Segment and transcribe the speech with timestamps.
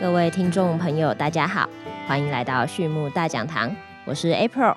[0.00, 1.68] 各位听众朋友，大家好，
[2.06, 3.74] 欢迎来到畜牧大讲堂，
[4.06, 4.76] 我是 April。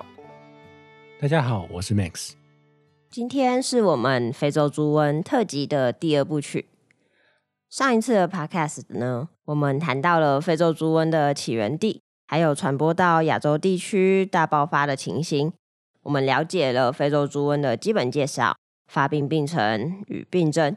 [1.20, 2.32] 大家好，我是 Max。
[3.10, 6.66] 今天是我们非洲猪瘟特辑的第二部曲。
[7.68, 15.52] 上一次的 Podcast 呢，我们谈到了非洲猪瘟的起源地，还有传播到亚洲地区大爆发的情形。
[16.04, 18.56] 我们了解了非洲猪瘟的基本介绍、
[18.86, 20.74] 发病病程与病症、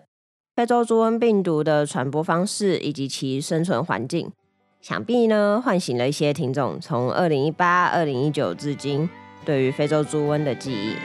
[0.58, 4.30] 非洲猪瘟病毒的传播方式以及其生存环境。
[4.81, 9.07] 想必呢，唤醒了一些听众从二零一八、二零一九至今
[9.45, 10.95] 对于非洲猪瘟的记忆。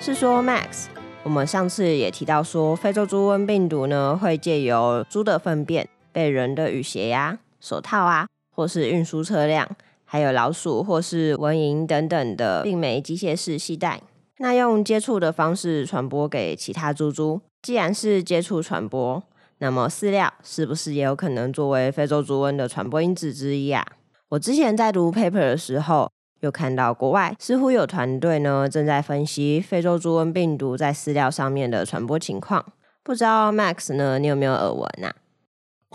[0.00, 0.86] 是说，Max，
[1.22, 9.68] 我们上次也提到说，非洲猪瘟病毒呢会借由猪的粪便被人的雨鞋呀、手套啊，或是运输车辆，
[10.04, 14.00] 还有老鼠或是蚊蝇等等的病媒机械式携带，
[14.38, 17.40] 那用接触的方式传播给其他猪猪。
[17.62, 19.20] 既然是接触传播，
[19.58, 23.84] 那么饲料是不是也有可能作为非洲猪瘟的传播因子之一啊？
[24.28, 26.08] 我之前在读 paper 的时候，
[26.38, 32.64] 有看到国外似乎有团队呢正在分析非洲猪瘟病毒在饲料上面的传播情况。
[33.02, 35.12] 不知道 Max 呢，你有没有耳闻啊？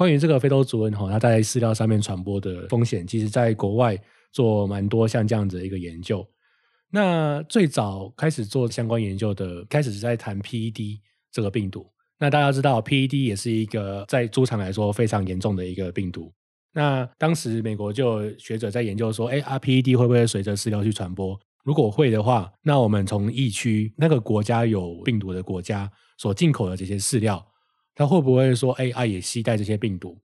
[0.02, 3.96] 关于这个非洲猪瘟哈，它在饲料上面传播的风险，其实在国外
[4.34, 6.28] 做蛮多像这样子的一个研究。
[6.90, 10.98] 那最早开始做相关研究的，开始是在谈 PED
[11.32, 11.86] 这个病毒。
[12.18, 16.34] 那大家知道 PED 也是一个在猪场来说非常严重的一个病毒。
[16.74, 21.40] 那当时美国就有学者在研究说，哎，PED 会不会随着饲料去传播？
[21.64, 25.88] 如果会的话，那我们从疫区那个国家有病毒的国家
[26.18, 27.46] 所进口的这些饲料。
[28.02, 30.18] 它会不会说，哎，啊也携带这些病毒？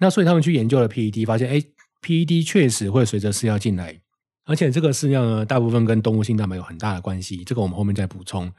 [0.00, 1.62] 那所以他们去研究了 PED，发现，哎
[2.02, 4.00] ，PED 确实会随着饲料进来，
[4.46, 7.44] 而且这个饲料呢，大部分跟动物性蛋白有很大的关系。
[7.44, 8.50] 这个我们后面再补充。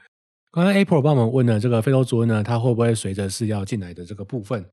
[0.50, 4.64] 刚刚 April 帮我们问了这个非洲猪瘟呢，它会不会随着饲料进来的这个部分？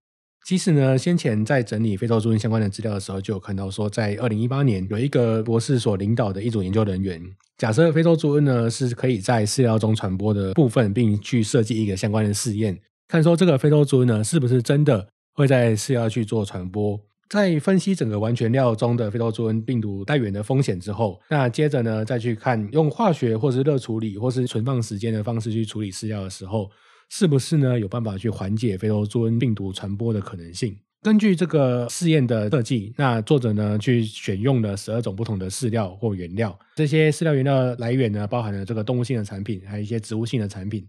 [0.46, 7.22] 其实呢，先前在整理非洲猪瘟相关的资料的时候，就有看到说，在二零一八年有一个博士所领导的一组研究人员，
[7.58, 12.80] 假设非洲猪瘟呢是可以在饲料中传播的部分，并去设计一个相关的试验。
[13.10, 17.02] 看说这个非洲猪瘟呢，是不是真的会在饲料去做传播？
[17.28, 26.70] 在分析整个完全料中的非洲猪瘟病毒带源的风险之后，那接着呢，再去看用化学或是热处理或是存放时间的方式去处理饲料的时候，
[27.10, 30.78] 是不是呢有办法去缓解非洲猪瘟病毒传播的可能性？
[31.02, 40.88] 根据这个试验的设计，那作者呢去选用了十二种不同的饲料或原料，这些饲料原料来源呢包含了这个动物性的产品，还有一些植物性的产品。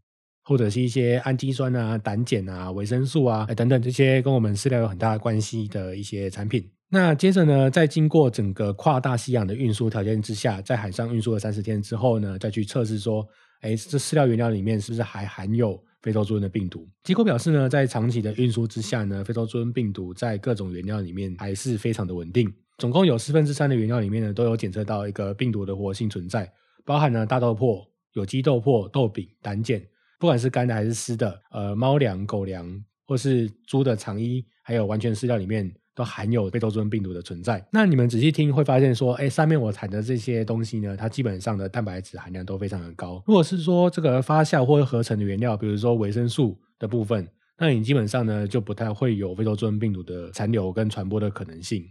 [0.51, 6.69] 或者是一些氨基酸啊、胆碱啊、维生素啊等等这些跟我们饲料有很大的关系的一些产品。
[6.89, 13.25] 那接着呢，在经过整个跨大西洋的运输条件之下，在海上运输了三十天之后呢，再去测试说，
[13.61, 16.85] 哎，这饲料原料里面是不是还含有非洲猪瘟的病毒？
[17.05, 22.53] 结果表示呢，在长期的运输之下呢，非洲猪瘟病毒在各种原料里面还是非常的稳定。
[22.79, 26.53] 总共有四分之三的原料里面呢，都有检测到一个病毒的活性存在，
[26.85, 29.81] 包含了大豆粕、有机豆粕、豆饼、胆碱。
[30.21, 37.67] 不管是干的还是湿的，呃，猫粮、狗粮，或是猪的肠衣，还有完全饲料里面都含有非洲猪瘟病毒的存在。
[37.73, 43.23] 那你们仔细听会发现说，哎，上面我谈的这些东西呢，它基本上的蛋白质含量都非常的高。
[43.27, 47.27] 如果是说这个发酵或合成的原料，比如说维生素的部分，
[47.57, 51.83] 那你基本上呢就不太会有非洲猪瘟病毒的残留跟传播的可能性。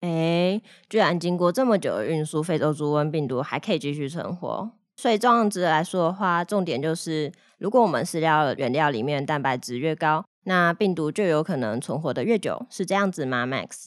[0.00, 4.70] 哎，居然经过这么久的运输，非洲猪瘟病毒还可以继续存活。
[5.00, 13.86] 所以这样子来说的话，重点就是，如果我们饲料原料里面蛋白质越高，那病毒就有可能存活的越久，是这样子吗？Max？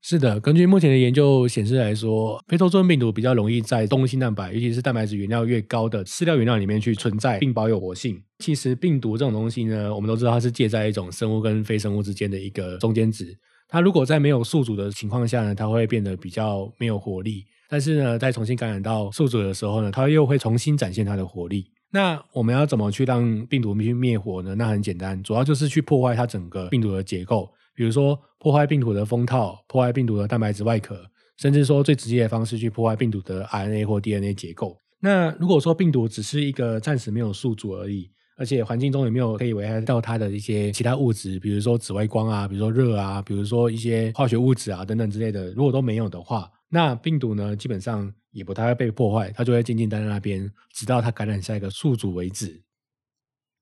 [0.00, 8.22] 是的，根据目前的研究显示来说，非洲猪瘟病毒比较容易在动物性蛋白，尤其是蛋白质原料越高的饲料原料里面去存在，并保有活性。
[8.38, 13.36] 其实病毒这种东西呢，我们都知道它是介在一种生物跟非生物之间的一个中间值。
[13.68, 17.44] 它如果在没有宿主的情况下呢，它会变得比较没有活力。
[17.68, 21.70] 但是呢，在重新感染到宿主的时候呢，它又会重新展现它的活力。
[21.90, 24.54] 那我们要怎么去让病毒去灭活呢？
[24.56, 31.00] 那很简单，主要就是去破坏它整个病毒的结构，比如说破坏病毒的封套，破坏病毒的蛋白质外壳，
[31.38, 34.76] 甚至说最直接的方式去破坏病毒的 RNA 或 DNA 结构。
[35.00, 52.60] 那如果说病毒只是一个暂时没有宿主而已，而且环境中也没有可以危害到它的一些其他物质，比如说紫外光啊，比如说热啊，比如说一些化学物质啊等等之类的，如果都没有的话，那病毒呢基本上也不太会被破坏，它就会静静待在那边，直到它感染下一个宿主为止。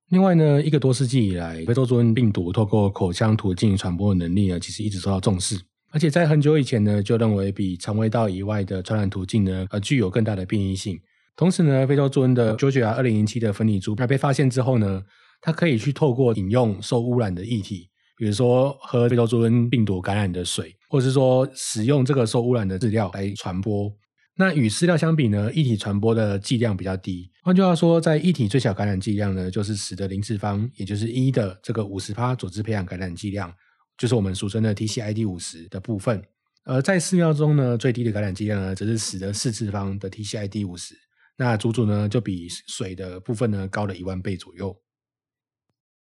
[0.08, 5.60] 另外呢，一个多世纪以来，非洲猪瘟病毒透过口腔途径传播的能力呢，其实一直受到重视。
[5.90, 10.98] 而且在很久以前呢，就认为比肠胃道以外的传染途径呢，呃，具有更大的变异性。
[11.36, 15.02] 同时呢，非洲猪瘟的 Georgia 二零零七的分离株，它被发现之后呢，
[15.42, 23.90] 它可以去透过饮用受污染的液体，比如说喝非洲猪瘟病毒感染的水，或者是说使用这个受污染的饲料来传播。
[24.36, 27.32] 那与饲料相比呢，液体传播的剂量比较低。
[27.42, 33.50] 换句话说，在液体最小感染剂量呢，就是十的零次方，也就是一的这个五十帕组织培养感染剂量，
[33.96, 36.22] 就是我们俗称的 TCID 五十的部分。
[36.64, 40.94] 而在饲料中呢，最低的感染剂量呢，则是十的四次方的 TCID 五十。
[41.38, 44.76] 那足足呢，就比水的部分呢，高了一万倍左右。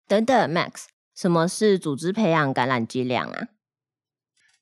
[0.08, 3.48] 等等，Max，什么是组织培养感染剂量啊？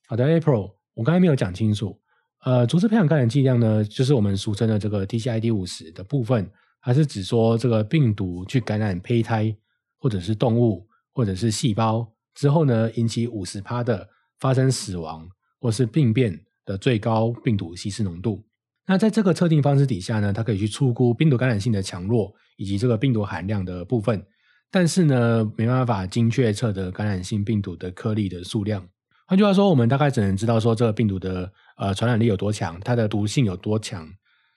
[0.09, 1.95] 好的，April，我刚才没有讲清楚。
[2.43, 9.55] 呃，组织培养感染剂量呢，就是我们俗称的这个 TCID 五十的部分，还是指说这个病毒去感染胚胎，
[9.99, 14.09] 或者是动物，或者是细胞之后呢，引起五十趴的
[14.39, 15.29] 发生死亡
[15.61, 18.43] 或是病变的最高病毒稀释浓度。
[18.87, 24.25] 那在这个测定方式底下呢，它可以去粗估病毒感染性的强弱以及这个病毒含量的部分，
[24.71, 28.89] 但是呢，没办法精确测得感染性病毒的颗粒的数量。
[29.29, 34.09] 换句话说，我们大概只能知道说这个病毒的呃传染力有多强，它的毒性有多强，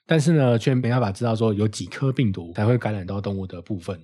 [0.07, 4.01] 但是呢，却没办法知道说有几颗病毒才会感染到动物的部分。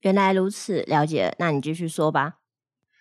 [0.00, 1.36] 原来如此，了解。
[1.38, 2.36] 那你继续说吧。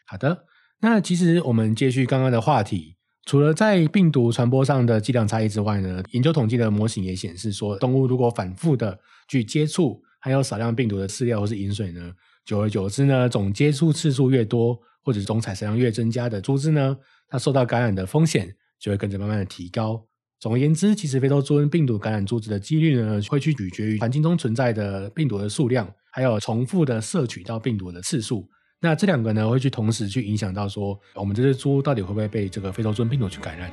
[0.06, 0.44] 好的，
[0.82, 9.00] 那其实我们接续刚刚的话题，除了在病毒传播上的剂量差异之外呢，研究统计的模型也显示说，动物如果反复的
[9.30, 12.12] 去接触含有少量病毒的饲料或是饮水呢，
[12.44, 14.78] 久而久之呢，总接触次数越多。
[15.08, 16.98] 或者总采食量越增加的猪只呢，
[17.30, 20.06] 它受到感染的风险就会跟着慢慢的提高。
[20.38, 28.46] 总而言之，其实非洲猪瘟病毒感染猪只的几率呢，会去取决于环境中存在的病毒的数量，还有重复的摄取到病毒的次数。
[28.82, 33.72] 那这两个呢，会去同时去影响到说，我们这只猪到底会不会被这个非洲猪瘟病毒去感染。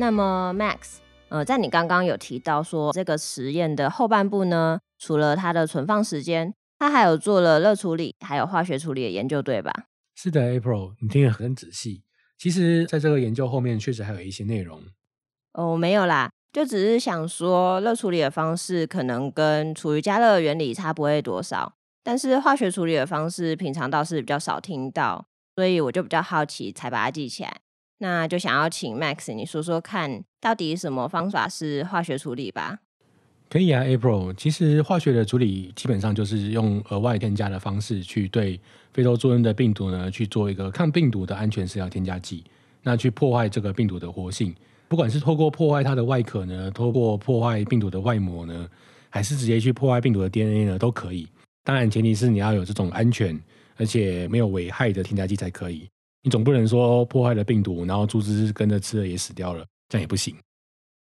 [0.00, 0.96] 那么，Max，
[1.28, 9.70] 呃，在你刚刚有提到说，这个实验的后半部呢，除了它的存放时间，它还有做了热处理，还有化学处理的研究，对吧？
[10.14, 12.02] 是的，April，你听得很仔细。
[12.38, 14.80] 其实，在这个研究后面，确实还有一些内容。
[15.52, 27.60] 哦，没有啦，就只是想说，热处理的方式可能跟处于加热原理差不会多少，但是化学处理的方式，平常倒是比较少听到，所以我就比较好奇，才把它记起来。
[28.02, 32.78] 那就想要请 Max 你说说看，到底什么方法是化学处理吧？
[33.50, 34.32] 可以啊，April。
[34.34, 38.58] 其实化学的处理基本上就是用额外添加的方式去对
[38.94, 42.42] 非洲猪瘟的病毒呢去做一个抗病毒的安全饲料添加剂，
[42.82, 44.54] 那去破坏这个病毒的活性。
[44.88, 48.68] 不管是透过破坏它的外壳呢，透过破坏病毒的外膜呢，
[49.08, 51.28] 还是直接去破坏病毒的 DNA 呢，都可以。
[51.62, 53.38] 当然，前提是你要有这种安全
[53.76, 55.86] 而且没有危害的添加剂才可以。
[56.22, 60.34] 你总不能说破坏了病毒，然后猪只跟着吃了也死掉了，这样也不行。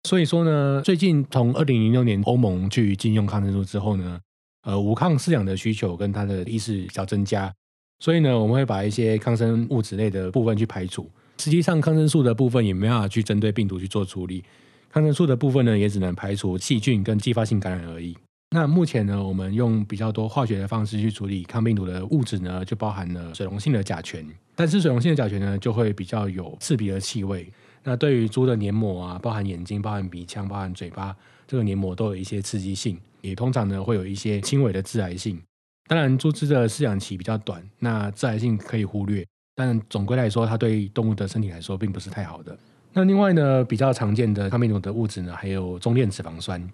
[0.09, 4.21] 所以说呢，最近从二零零六年欧盟去禁用抗生素之后呢，
[4.63, 7.53] 呃，无抗饲养的需求跟它的意识比较增加，
[8.01, 11.11] 所以呢，我们会把一些抗生物质类的部分去排除。
[11.39, 14.45] 实际上，抗生素的部分也没办法去针对病毒去做处理，
[14.91, 18.17] 抗生素的部分呢，也只能排除细菌跟继发性感染而已。
[18.55, 24.25] 那目前呢，我们用比较多化学的方式去处理抗病毒的物质呢，就包含了水溶性的甲醛。
[24.55, 27.53] 但是水溶性的甲醛呢，就会比较有刺鼻的气味。
[27.83, 31.17] 那对于猪的黏膜啊，包含眼睛、包含鼻腔、包含嘴巴，
[31.49, 35.43] 这个黏膜都有一些刺激性，也通常呢会有一些轻微的致癌性。
[35.89, 39.27] 当然，猪只的饲养期比较短，那致癌性可以忽略。
[39.57, 42.57] 但总归来说，它对动物的身体来说并不是太好的。
[42.93, 46.71] 那另外呢，比较常见的抗病毒的物质呢，还有中链脂肪酸。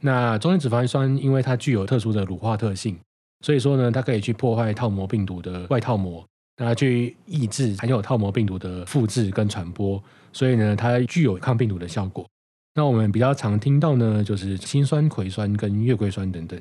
[0.00, 2.98] 那中性脂肪酸因为它具有特殊的乳化特性，
[3.44, 6.24] 所以说呢，它可以去破坏套膜病毒的外套膜，
[6.56, 10.02] 那去抑制含有套膜病毒的复制跟传播，
[10.32, 12.26] 所以呢，它具有抗病毒的效果。
[12.74, 16.60] 那我们比较常听到呢，就是辛酸葵酸跟月桂酸等等。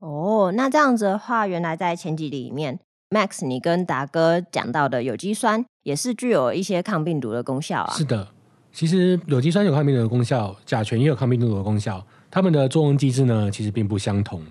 [0.00, 2.80] 哦，那这样子的话，原来在前几里面
[3.10, 7.94] ，Max 你跟达哥讲到的有机酸也是具有一些抗病毒的功效啊。
[7.94, 8.26] 是的，
[8.72, 14.42] 其实有机酸有抗病毒的功效，甲醛也有抗病毒的功效，它们的作用机制呢其实并不相同。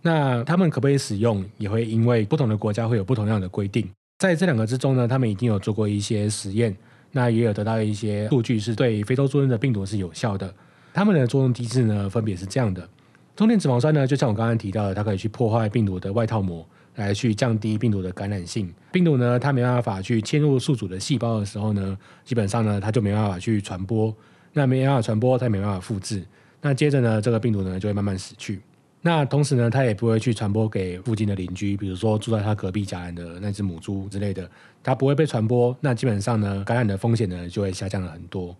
[0.00, 3.86] 那它们可不可以使用，也会因为不同的国家会有不同样的规定。
[4.18, 6.74] 在这两个之中呢，他们已经有做过一些实验，
[7.12, 10.52] 那也有得到一些数据是对非洲猪瘟的病毒是有效的。
[10.94, 12.88] 它们的作用机制呢，分别是这样的：
[13.36, 18.72] 中链脂肪酸呢，就像我刚刚提到的，它可以去破坏病毒的外套膜，来去降低病毒的感染性。
[18.90, 24.14] 病毒呢，它没办法去侵入宿主的细胞的时候呢，基本上呢，它就没办法去传播。
[24.54, 26.24] 那没办法传播，它也没办法复制。
[26.60, 28.60] 那接着呢，这个病毒呢，就会慢慢死去。
[29.00, 34.50] 那同时呢，它也不会去传播给附近的邻居，比如说住在他隔壁家人的那只母猪之类的，
[34.82, 35.74] 它不会被传播。
[35.80, 38.56] 那基本上呢，感染的风险呢就会下降了很多。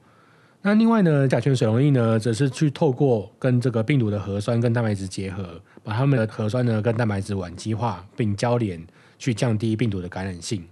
[0.62, 8.80] 那另外呢，甲醛水溶液呢，则是去透过跟这个病毒的核酸跟蛋白质结合，把它们的核酸呢跟蛋白质烷基化并交联，
[9.18, 10.64] 去降低病毒的感染性。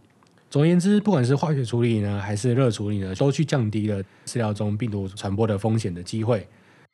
[0.48, 6.46] 总而言之，不管是化学处理呢，还是热处理呢，都去降低了饲料中病毒传播的风险的机会。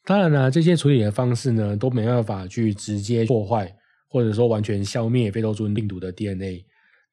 [0.04, 3.72] 当然呢，这些处理的方式呢，都没办法去直接破坏，
[4.08, 6.64] 或者说完全消灭非洲猪瘟病毒的 DNA。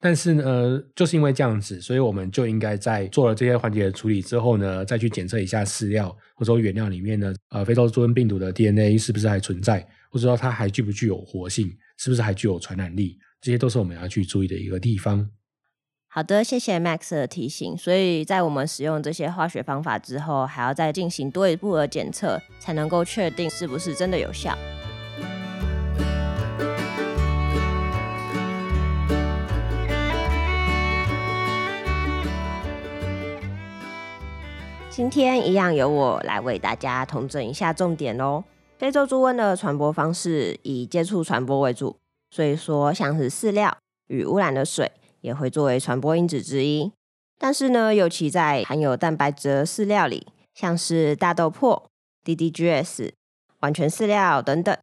[0.02, 15.28] 但是呢，就是因为这样子，所以我们就应该在做了这些环节的处理之后呢，再去检测一下饲料或者说原料里面呢，呃，非洲猪瘟病毒的 DNA 是不是还存在，或者说它还具不具有活性，是不是还具有传染力，这些都是我们要去注意的一个地方。
[16.12, 17.76] 好的，谢谢 Max 的提醒。
[17.76, 24.58] 所以在我们使用这些化学方法之后，还要再进行多一步的检测，才能够确定是不是真的有效。
[34.90, 38.42] 今天一样由我来为大家统整一下重点哦。
[38.78, 41.96] 非洲猪瘟的传播方式以接触传播为主，
[42.32, 44.90] 所以说像是饲料与污染的水。
[45.20, 46.92] 也会作为传播因子之一，
[47.38, 51.82] 但是呢，尤其在含有蛋白质的饲料里，像是大豆粕、
[52.24, 53.12] DDGS、
[53.60, 54.76] 完全饲料等等，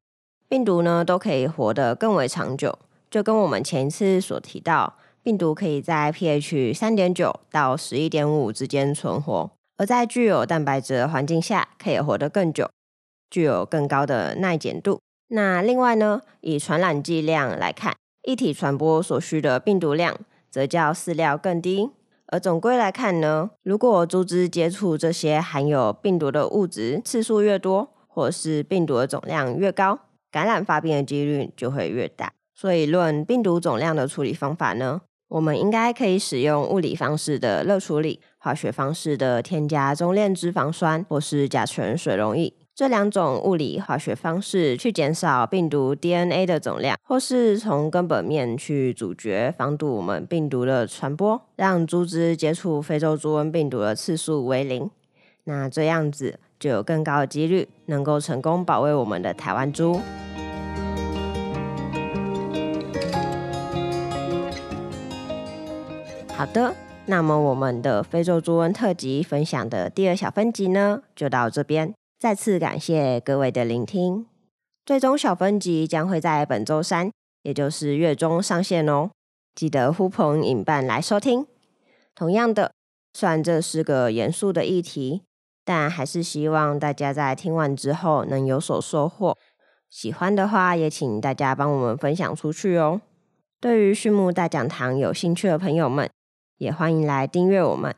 [0.48, 2.78] 病毒呢都可以活得更为长久。
[3.10, 12.70] 就跟我们前一次所提到，病毒可以在 pH 三点九到十一点五之间存活，而在具有蛋白质的环境下，可以活得更久，
[13.30, 15.00] 具有更高的耐碱度。
[15.30, 17.96] 那另外呢，以传染剂量来看。
[18.28, 20.14] 一体传播所需的病毒量
[20.50, 21.90] 则较饲料更低，
[22.26, 29.98] 而总归来看呢，如果猪只接触这些含有病毒的物质次数越多，或是病毒的总量越高，
[30.30, 32.34] 感染发病的几率就会越大。
[32.54, 42.52] 所以，论病毒总量的处理方法呢，我们应该可以使用物理方式的热处理，化学方式的添加中链脂肪酸或是甲醛水溶液。
[42.78, 54.88] 这两种物理化学方式去减少病毒 DNA 的总量，或是从根本面去阻绝、防堵我们病毒的传播，让猪只接触非洲猪瘟病毒的次数为零。
[55.46, 60.00] 那这样子就有更高的几率能够成功保卫我们的台湾猪。
[66.36, 66.76] 好的，
[67.08, 71.92] 那么我们的非洲猪瘟特辑分享的第二小分集呢，就到这边。
[72.20, 74.26] 再次感谢各位的聆听，
[74.84, 77.12] 最终小分集将会在本周三，
[77.44, 79.12] 也就是月中上线哦。
[79.54, 81.46] 记得呼朋引伴来收听。
[82.16, 82.72] 同样的，
[83.14, 85.22] 虽然这是个严肃的议题，
[85.64, 89.38] 但还是希望大家在听完之后能有所收获。
[89.88, 93.00] 喜欢的话，也请大家帮我们分享出去哦。
[93.62, 96.10] 对于畜牧大讲堂有兴趣的朋友们，
[96.58, 97.96] 也欢迎来订阅我们。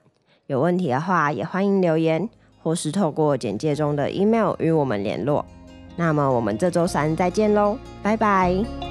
[0.48, 2.30] 有问题的话，也欢迎留言。
[2.70, 5.44] 或是透过简介中的 email 与我们联络。
[5.96, 8.89] 那么我们这周三再见喽，拜拜。